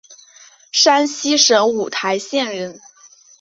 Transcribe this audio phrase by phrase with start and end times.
[0.71, 2.81] 山西省五台县人。